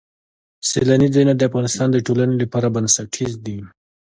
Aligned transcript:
سیلاني 0.69 1.07
ځایونه 1.13 1.33
د 1.35 1.41
افغانستان 1.49 1.87
د 1.91 1.97
ټولنې 2.07 2.35
لپاره 2.43 2.73
بنسټیز 2.75 3.33
دي. 3.45 3.59